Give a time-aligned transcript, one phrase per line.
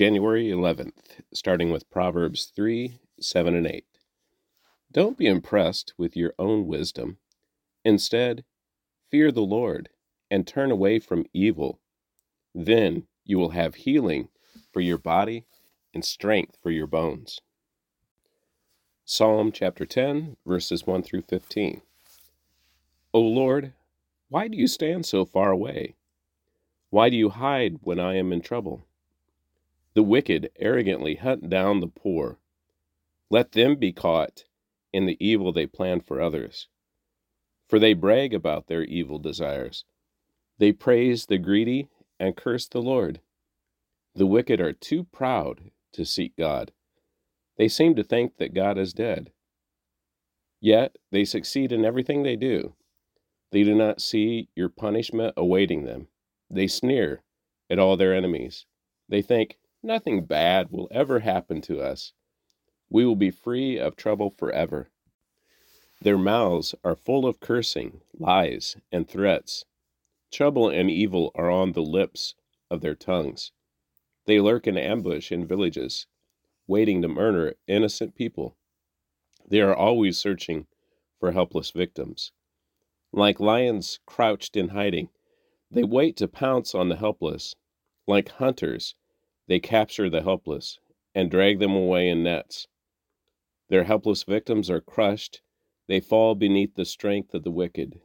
[0.00, 3.84] January 11th, starting with Proverbs 3 7 and 8.
[4.90, 7.18] Don't be impressed with your own wisdom.
[7.84, 8.42] Instead,
[9.10, 9.90] fear the Lord
[10.30, 11.80] and turn away from evil.
[12.54, 14.30] Then you will have healing
[14.72, 15.44] for your body
[15.92, 17.42] and strength for your bones.
[19.04, 21.82] Psalm chapter 10, verses 1 through 15.
[23.12, 23.74] O Lord,
[24.30, 25.94] why do you stand so far away?
[26.88, 28.86] Why do you hide when I am in trouble?
[29.94, 32.38] The wicked arrogantly hunt down the poor.
[33.28, 34.44] Let them be caught
[34.92, 36.68] in the evil they plan for others.
[37.68, 39.84] For they brag about their evil desires.
[40.58, 43.20] They praise the greedy and curse the Lord.
[44.14, 46.72] The wicked are too proud to seek God.
[47.56, 49.32] They seem to think that God is dead.
[50.60, 52.74] Yet they succeed in everything they do.
[53.52, 56.08] They do not see your punishment awaiting them.
[56.50, 57.22] They sneer
[57.68, 58.66] at all their enemies.
[59.08, 62.12] They think, nothing bad will ever happen to us.
[62.88, 64.90] We will be free of trouble forever.
[66.02, 69.64] Their mouths are full of cursing, lies, and threats.
[70.32, 72.34] Trouble and evil are on the lips
[72.70, 73.52] of their tongues.
[74.26, 76.06] They lurk in ambush in villages,
[76.66, 78.56] waiting to murder innocent people.
[79.46, 80.66] They are always searching
[81.18, 82.32] for helpless victims.
[83.12, 85.10] Like lions crouched in hiding,
[85.70, 87.54] they wait to pounce on the helpless.
[88.06, 88.94] Like hunters,
[89.50, 90.78] they capture the helpless
[91.12, 92.68] and drag them away in nets.
[93.68, 95.42] Their helpless victims are crushed.
[95.88, 98.00] They fall beneath the strength of the wicked.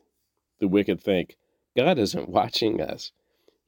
[0.57, 1.37] The wicked think,
[1.77, 3.11] God isn't watching us.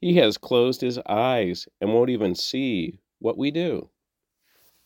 [0.01, 3.91] He has closed his eyes and won't even see what we do.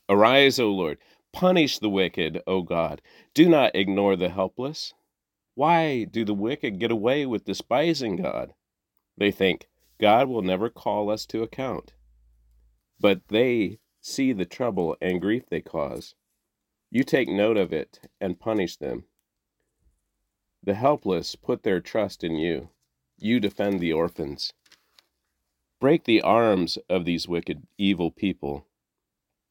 [0.09, 0.97] Arise, O Lord.
[1.31, 3.01] Punish the wicked, O God.
[3.33, 4.93] Do not ignore the helpless.
[5.55, 8.53] Why do the wicked get away with despising God?
[9.15, 11.93] They think, God will never call us to account.
[13.01, 16.13] But they see the trouble and grief they cause.
[16.91, 19.05] You take note of it and punish them.
[20.63, 22.69] The helpless put their trust in you.
[23.17, 24.53] You defend the orphans.
[25.79, 28.67] Break the arms of these wicked, evil people.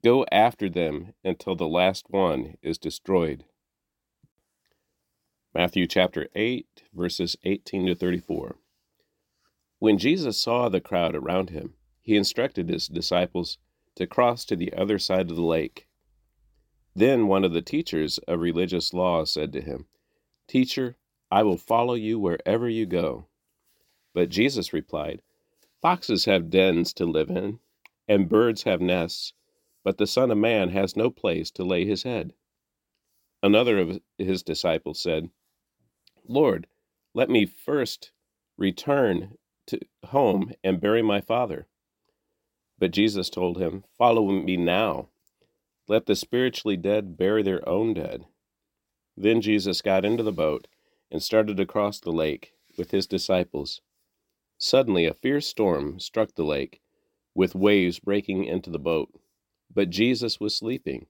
[0.04, 3.44] Go after them until the last one is destroyed.
[5.52, 8.54] Matthew chapter 8, verses 18 to 34.
[9.80, 13.58] When Jesus saw the crowd around him, he instructed his disciples
[13.94, 15.86] to cross to the other side of the lake.
[16.94, 19.86] Then one of the teachers of religious law said to him,
[20.48, 20.96] Teacher,
[21.30, 23.26] I will follow you wherever you go.
[24.12, 25.22] But Jesus replied,
[25.80, 27.60] Foxes have dens to live in,
[28.08, 29.32] and birds have nests,
[29.84, 32.32] but the Son of Man has no place to lay his head.
[33.42, 35.30] Another of his disciples said,
[36.26, 36.66] Lord,
[37.14, 38.12] let me first
[38.58, 41.66] return to home and bury my father.
[42.80, 45.10] But Jesus told him, Follow me now
[45.90, 48.24] let the spiritually dead bury their own dead.
[49.16, 50.68] Then Jesus got into the boat
[51.10, 53.80] and started across the lake with his disciples.
[54.56, 56.80] Suddenly, a fierce storm struck the lake,
[57.34, 59.10] with waves breaking into the boat.
[59.68, 61.06] But Jesus was sleeping.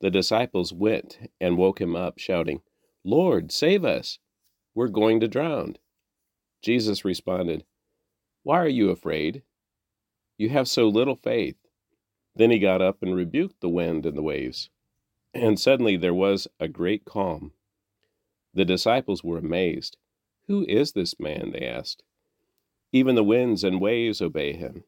[0.00, 2.62] The disciples went and woke him up, shouting,
[3.04, 4.18] Lord, save us!
[4.74, 5.76] We're going to drown.
[6.62, 7.64] Jesus responded,
[8.42, 9.44] Why are you afraid?
[10.40, 11.58] You have so little faith.
[12.34, 14.70] Then he got up and rebuked the wind and the waves.
[15.34, 17.52] And suddenly there was a great calm.
[18.54, 19.98] The disciples were amazed.
[20.46, 21.50] Who is this man?
[21.52, 22.04] they asked.
[22.90, 24.84] Even the winds and waves obey him.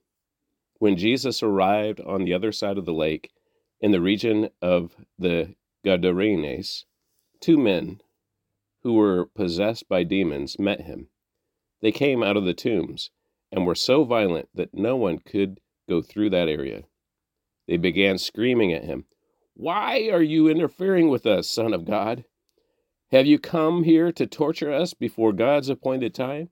[0.79, 3.31] When Jesus arrived on the other side of the lake,
[3.79, 6.87] in the region of the Gadarenes,
[7.41, 8.01] two men
[8.85, 11.09] who were possessed by demons met him.
[11.83, 13.11] They came out of the tombs
[13.53, 16.85] and were so violent that no one could go through that area.
[17.69, 19.05] They began screaming at him,
[19.55, 22.25] Why are you interfering with us, Son of God?
[23.13, 26.49] Have you come here to torture us before God's appointed time?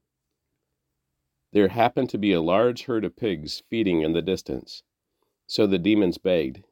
[1.52, 4.82] There happened to be a large herd of pigs feeding in the distance.
[5.46, 6.62] So the demons begged,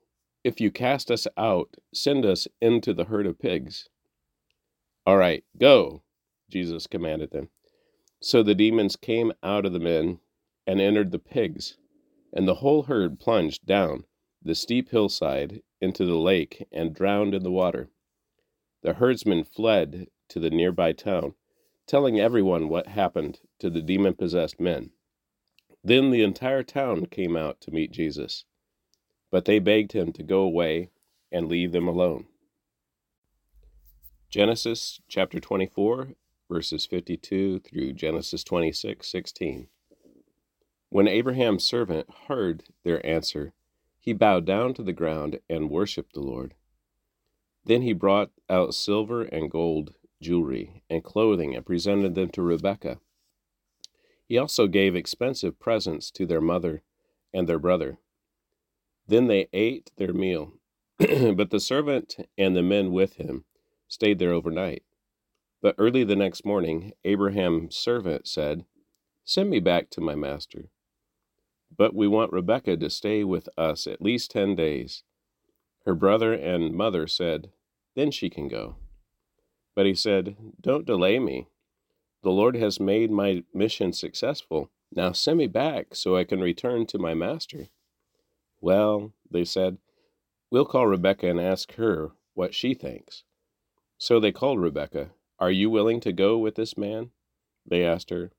[0.44, 3.88] If you cast us out, send us into the herd of pigs.
[5.04, 6.02] All right, go,
[6.50, 7.48] Jesus commanded them.
[8.20, 10.20] So the demons came out of the men
[10.66, 11.76] and entered the pigs,
[12.32, 14.04] and the whole herd plunged down
[14.42, 17.90] the steep hillside into the lake and drowned in the water.
[18.82, 21.34] The herdsmen fled to the nearby town,
[21.86, 24.90] telling everyone what happened to the demon possessed men.
[25.82, 28.44] Then the entire town came out to meet Jesus,
[29.30, 30.90] but they begged him to go away
[31.30, 32.26] and leave them alone.
[34.28, 36.08] Genesis chapter 24,
[36.48, 39.68] verses 52 through Genesis 26, 16.
[40.90, 43.52] When Abraham's servant heard their answer,
[43.98, 46.54] He bowed down to the ground and worshipped the Lord.
[47.64, 49.92] Then he brought out silver and gold
[50.22, 52.98] jewelry and clothing and presented them to Rebekah.
[54.24, 56.82] He also gave expensive presents to their mother
[57.32, 57.98] and their brother.
[59.06, 60.54] Then they ate their meal,
[60.98, 63.44] but the servant and the men with him
[63.86, 64.82] stayed there overnight.
[65.60, 68.64] But early the next morning, Abraham's servant said,
[69.24, 70.70] Send me back to my master.
[71.76, 75.02] But we want Rebekah to stay with us at least ten days.
[75.84, 77.50] Her brother and mother said,
[77.94, 78.76] Then she can go.
[79.74, 81.48] But he said, Don't delay me.
[82.22, 84.70] The Lord has made my mission successful.
[84.92, 87.68] Now send me back so I can return to my master.
[88.60, 89.78] Well, they said,
[90.50, 93.24] We'll call Rebekah and ask her what she thinks.
[93.98, 95.10] So they called Rebekah.
[95.40, 97.10] Are you willing to go with this man?
[97.64, 98.32] They asked her.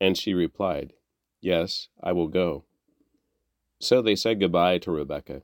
[0.00, 0.92] And she replied,
[1.40, 2.64] Yes, I will go.
[3.80, 5.42] So they said goodbye to Rebekah,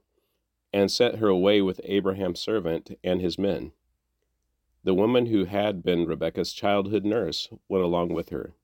[0.72, 3.72] and sent her away with Abraham's servant and his men.
[4.84, 8.54] The woman who had been Rebekah's childhood nurse went along with her.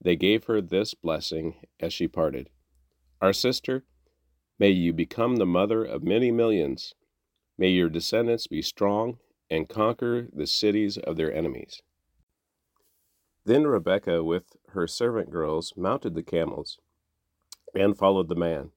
[0.00, 2.50] They gave her this blessing as she parted
[3.20, 3.84] Our sister,
[4.58, 6.94] may you become the mother of many millions.
[7.58, 9.18] May your descendants be strong
[9.50, 11.82] and conquer the cities of their enemies.
[13.44, 16.78] Then Rebekah, with her servant girls, mounted the camels
[17.74, 18.70] and followed the man.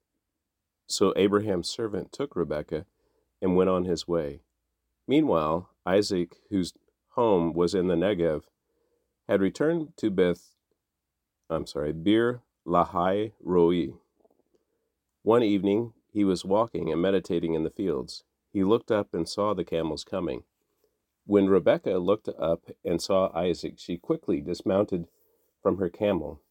[0.87, 2.85] So Abraham's servant took Rebekah
[3.41, 4.41] and went on his way.
[5.07, 6.73] Meanwhile, Isaac, whose
[7.09, 8.43] home was in the Negev,
[9.27, 10.55] had returned to Beth,
[11.49, 13.93] I'm sorry, Bir Lahai Roi.
[15.23, 18.23] One evening he was walking and meditating in the fields.
[18.51, 20.43] He looked up and saw the camels coming.
[21.29, 25.05] When Rebekah looked up and saw Isaac, she quickly dismounted
[25.61, 26.41] from her camel.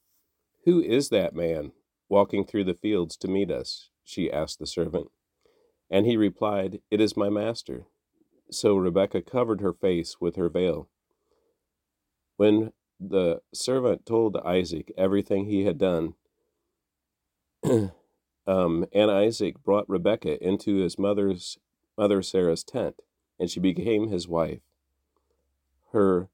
[0.67, 1.73] Who is that man
[2.09, 3.91] walking through the fields to meet us?
[4.05, 5.09] she asked the servant.
[5.91, 7.87] And he replied, It is my master.
[8.53, 10.89] So Rebekah covered her face with her veil.
[12.37, 16.15] When the servant told Isaac everything he had done,
[18.47, 21.59] um, and Isaac brought Rebekah into his mother's
[21.97, 23.03] mother Sarah's tent,
[23.41, 24.61] and she became his wife.
[25.93, 26.29] Her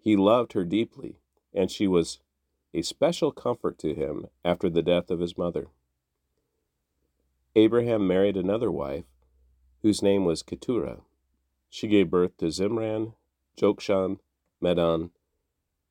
[0.00, 1.18] he loved her deeply,
[1.52, 2.20] and she was
[2.72, 5.68] a special comfort to him after the death of his mother.
[7.54, 9.04] Abraham married another wife,
[9.82, 11.00] whose name was Keturah.
[11.68, 13.14] She gave birth to Zimran,
[13.56, 14.20] Jokshan,
[14.60, 15.10] Medan,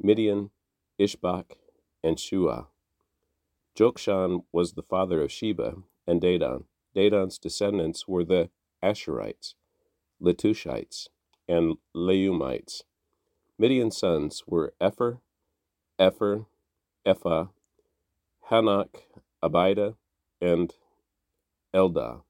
[0.01, 0.51] Midian,
[0.97, 1.57] Ishbak,
[2.03, 2.67] and Shua.
[3.75, 5.75] Jokshan was the father of Sheba
[6.07, 6.65] and Dedan.
[6.95, 8.49] Dedan's descendants were the
[8.81, 9.53] Asshurites,
[10.21, 11.09] Letushites,
[11.49, 12.83] and Leummites.
[13.57, 15.19] Midian's sons were Epher,
[15.99, 16.45] Epher,
[17.05, 17.47] Ephah,
[18.49, 19.03] Hanoch,
[19.43, 19.95] Abida,
[20.39, 20.73] and
[21.73, 22.21] Eldaah.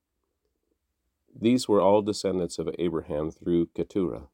[1.39, 4.30] These were all descendants of Abraham through Keturah.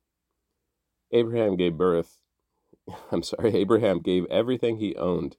[1.12, 2.22] Abraham gave birth,
[3.12, 5.36] I'm sorry, Abraham gave everything he owned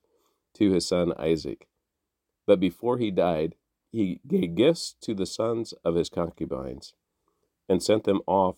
[0.55, 1.69] to his son Isaac.
[2.47, 3.55] But before he died,
[3.91, 6.95] he gave gifts to the sons of his concubines
[7.69, 8.57] and sent them off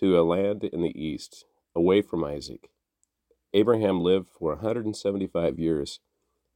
[0.00, 1.44] to a land in the east,
[1.74, 2.70] away from Isaac.
[3.52, 6.00] Abraham lived for a 175 years,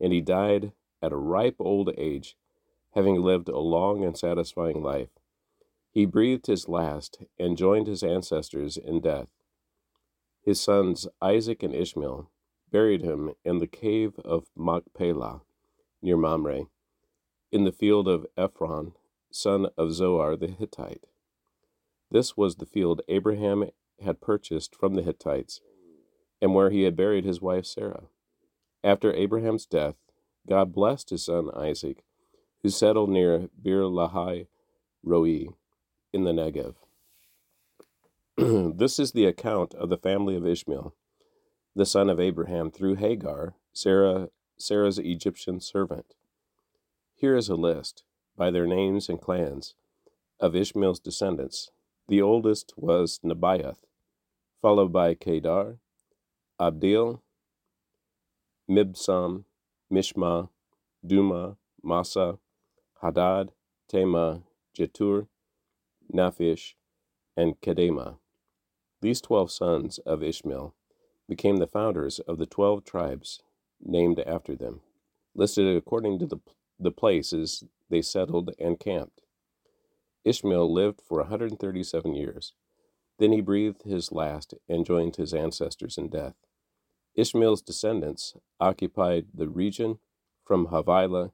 [0.00, 2.36] and he died at a ripe old age
[2.94, 5.10] having lived a long and satisfying life.
[5.90, 9.28] He breathed his last and joined his ancestors in death.
[10.42, 12.30] His sons Isaac and Ishmael
[12.70, 15.42] buried him in the cave of Machpelah
[16.02, 16.66] near Mamre,
[17.50, 18.92] in the field of Ephron,
[19.30, 21.04] son of Zohar the Hittite.
[22.10, 23.70] This was the field Abraham
[24.02, 25.60] had purchased from the Hittites,
[26.40, 28.04] and where he had buried his wife Sarah.
[28.82, 29.96] After Abraham's death,
[30.46, 32.04] God blessed his son Isaac
[32.64, 34.46] who settled near Bir Lahai
[35.02, 35.48] Roi
[36.14, 36.76] in the Negev.
[38.78, 40.94] this is the account of the family of Ishmael,
[41.76, 46.14] the son of Abraham, through Hagar, Sarah, Sarah's Egyptian servant.
[47.14, 49.74] Here is a list, by their names and clans,
[50.40, 51.70] of Ishmael's descendants.
[52.06, 53.84] The oldest was Nebaioth,
[54.60, 55.78] followed by Kedar,
[56.60, 57.20] Abdil,
[58.68, 59.44] Mibsam,
[59.90, 60.50] Mishma,
[61.06, 62.38] Dumah, Massa,
[63.02, 63.52] Hadad,
[63.88, 64.42] Tema,
[64.76, 65.28] Jetur,
[66.12, 66.74] Naphish,
[67.36, 68.18] and Kedemah.
[69.00, 70.74] These twelve sons of Ishmael
[71.28, 73.40] became the founders of the twelve tribes
[73.82, 74.80] named after them,
[75.34, 76.38] listed according to the,
[76.78, 79.22] the places they settled and camped.
[80.24, 82.54] Ishmael lived for a 137 years.
[83.18, 86.36] Then he breathed his last and joined his ancestors in death.
[87.16, 89.98] Ishmael's descendants occupied the region
[90.44, 91.32] from Havilah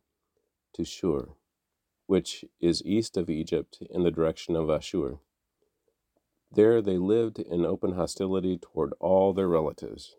[0.75, 1.31] to Shur.
[2.07, 5.21] which is east of Egypt in the direction of Asshur.
[6.53, 10.17] There they lived in open hostility toward all their relatives.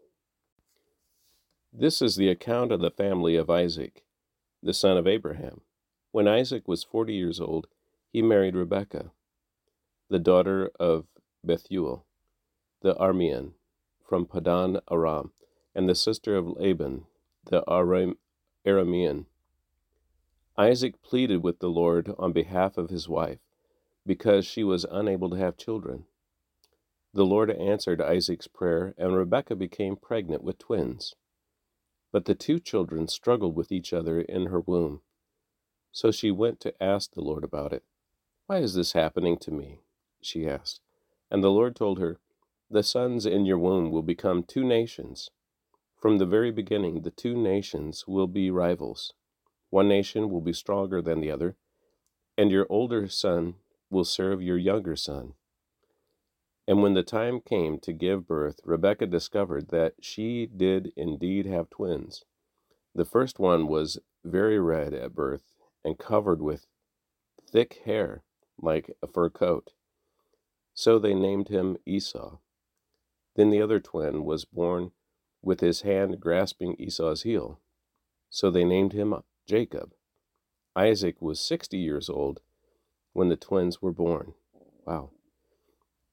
[1.73, 4.03] This is the account of the family of Isaac,
[4.63, 5.61] the son of Abraham.
[6.11, 7.67] When Isaac was forty years old,
[8.11, 9.11] he married Rebekah,
[10.09, 11.05] the daughter of
[11.45, 12.05] Bethuel,
[12.81, 13.53] the Aramean,
[14.07, 15.31] from Padan Aram,
[15.73, 17.05] and the sister of Laban,
[17.45, 18.17] the Aram-
[18.65, 19.25] Aramean.
[20.57, 23.39] Isaac pleaded with the Lord on behalf of his wife,
[24.05, 26.05] because she was unable to have children.
[27.13, 31.15] The Lord answered Isaac's prayer, and Rebekah became pregnant with twins.
[32.11, 35.01] But the two children struggled with each other in her womb.
[35.93, 37.83] So she went to ask the Lord about it.
[38.51, 39.79] Why is this happening to me?
[40.21, 40.81] she asked.
[41.29, 42.19] And the Lord told her,
[42.69, 45.29] The sons in your womb will become two nations.
[45.95, 49.13] From the very beginning, the two nations will be rivals.
[49.69, 51.55] One nation will be stronger than the other,
[52.37, 53.55] and your older son
[53.89, 55.35] will serve your younger son.
[56.67, 61.69] And when the time came to give birth, Rebekah discovered that she did indeed have
[61.69, 62.25] twins.
[62.93, 65.53] The first one was very red at birth
[65.85, 66.67] and covered with
[67.49, 68.23] thick hair
[68.61, 69.73] like a fur coat.
[70.73, 72.37] So they named him Esau.
[73.35, 74.91] Then the other twin was born
[75.41, 77.59] with his hand grasping Esau's heel.
[78.29, 79.13] So they named him
[79.47, 79.93] Jacob.
[80.75, 82.41] Isaac was 60 years old
[83.13, 84.33] when the twins were born.
[84.85, 85.11] Wow.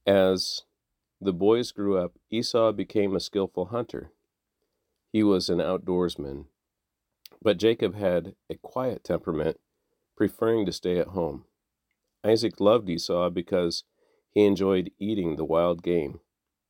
[0.06, 0.62] As
[1.20, 4.10] the boys grew up, Esau became a skillful hunter.
[5.12, 6.46] He was an outdoorsman.
[7.40, 9.58] But Jacob had a quiet temperament,
[10.16, 11.44] preferring to stay at home.
[12.24, 13.84] Isaac loved Esau because
[14.30, 16.20] he enjoyed eating the wild game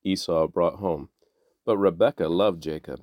[0.05, 1.09] Esau brought home.
[1.65, 3.01] But Rebekah loved Jacob.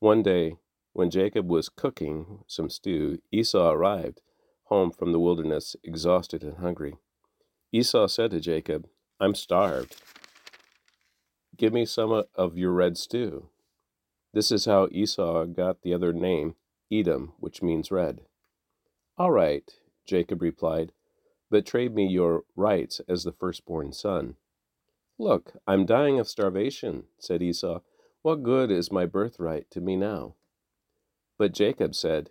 [0.00, 0.56] One day,
[0.92, 4.20] when Jacob was cooking some stew, Esau arrived
[4.64, 6.96] home from the wilderness, exhausted and hungry.
[7.72, 8.86] Esau said to Jacob,
[9.20, 10.02] I'm starved.
[11.56, 13.48] Give me some of your red stew.
[14.34, 16.56] This is how Esau got the other name,
[16.90, 18.22] Edom, which means red.
[19.18, 19.70] All right,
[20.06, 20.92] Jacob replied,
[21.52, 24.36] but trade me your rights as the firstborn son.
[25.18, 27.80] Look, I'm dying of starvation, said Esau.
[28.22, 30.34] What good is my birthright to me now?
[31.36, 32.30] But Jacob said,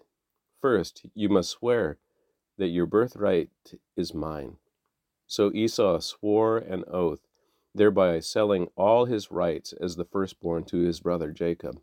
[0.60, 2.00] First, you must swear
[2.58, 3.52] that your birthright
[3.96, 4.58] is mine.
[5.28, 7.28] So Esau swore an oath,
[7.76, 11.80] thereby selling all his rights as the firstborn to his brother Jacob.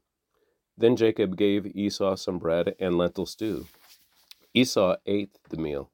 [0.76, 3.66] Then Jacob gave Esau some bread and lentil stew.
[4.54, 5.92] Esau ate the meal,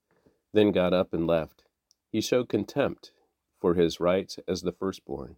[0.55, 1.65] then got up and left.
[2.11, 3.13] He showed contempt
[3.61, 5.37] for his rights as the firstborn.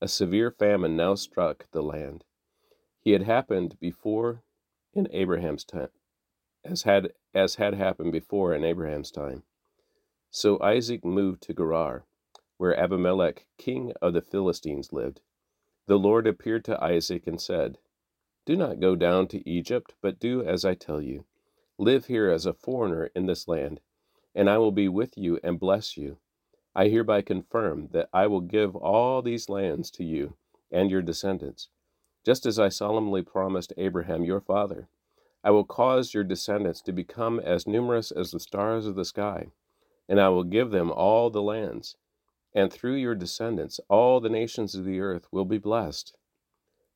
[0.00, 2.24] A severe famine now struck the land.
[3.00, 4.42] He had happened before
[4.92, 5.90] in Abraham's time,
[6.64, 9.42] as had as had happened before in Abraham's time.
[10.30, 12.04] So Isaac moved to Gerar,
[12.58, 15.20] where Abimelech, king of the Philistines, lived.
[15.86, 17.78] The Lord appeared to Isaac and said,
[18.44, 21.24] Do not go down to Egypt, but do as I tell you.
[21.78, 23.80] Live here as a foreigner in this land,
[24.34, 26.18] and I will be with you and bless you.
[26.74, 30.36] I hereby confirm that I will give all these lands to you
[30.70, 31.68] and your descendants
[32.28, 34.88] just as I solemnly promised Abraham your father.
[35.42, 39.46] I will cause your descendants to become as numerous as the stars of the sky,
[40.08, 41.96] and I will give them all the lands.
[42.54, 46.18] And through your descendants, all the nations of the earth will be blessed.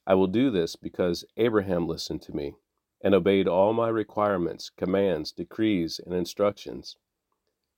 [0.06, 2.54] I will do this because Abraham listened to me
[3.02, 6.96] and obeyed all my requirements, commands, decrees, and instructions.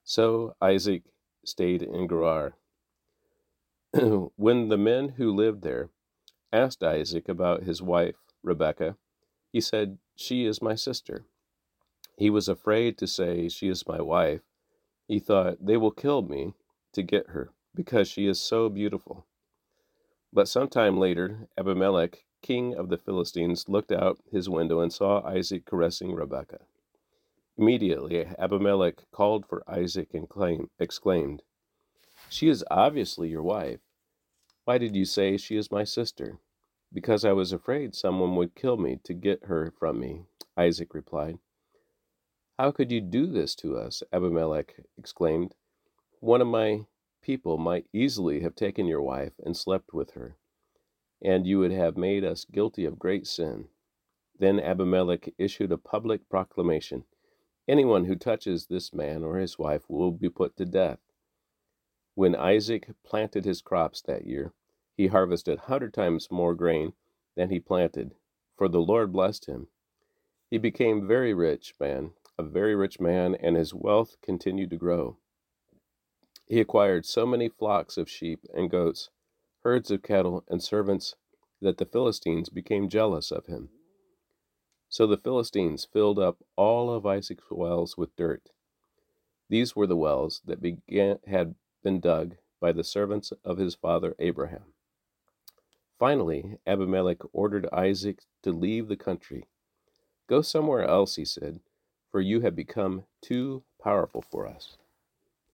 [0.04, 1.02] So Isaac
[1.44, 2.54] stayed in Gerar.
[4.36, 5.90] when the men who lived there
[6.52, 8.96] asked Isaac about his wife, Rebekah,
[9.52, 11.24] he said, She is my sister.
[12.18, 14.42] He was afraid to say, She is my wife.
[15.08, 16.54] He thought, They will kill me
[16.92, 19.26] to get her, because she is so beautiful.
[20.32, 25.26] But some time later, Abimelech, king of the Philistines, looked out his window and saw
[25.26, 26.60] Isaac caressing Rebekah.
[27.56, 31.42] Immediately, Abimelech called for Isaac and claim, exclaimed,
[32.28, 33.80] She is obviously your wife.
[34.66, 36.38] Why did you say she is my sister?
[36.92, 41.38] Because I was afraid someone would kill me to get her from me, Isaac replied.
[42.58, 44.02] How could you do this to us?
[44.12, 45.54] Abimelech exclaimed.
[46.20, 46.84] One of my
[47.22, 50.36] people might easily have taken your wife and slept with her,
[51.24, 53.68] and you would have made us guilty of great sin.
[54.38, 57.04] Then Abimelech issued a public proclamation
[57.66, 61.00] Anyone who touches this man or his wife will be put to death.
[62.14, 64.52] When Isaac planted his crops that year,
[64.96, 66.92] he harvested a hundred times more grain
[67.36, 68.14] than he planted,
[68.56, 69.68] for the Lord blessed him.
[70.50, 75.16] He became very rich man, a very rich man, and his wealth continued to grow.
[76.46, 79.08] He acquired so many flocks of sheep and goats,
[79.64, 81.16] herds of cattle, and servants
[81.60, 83.70] that the Philistines became jealous of him.
[84.90, 88.50] So the Philistines filled up all of Isaac's wells with dirt.
[89.48, 94.14] These were the wells that began, had been dug by the servants of his father
[94.18, 94.74] Abraham.
[95.98, 99.44] Finally, Abimelech ordered Isaac to leave the country.
[100.28, 101.60] Go somewhere else, he said,
[102.10, 104.76] for you have become too powerful for us.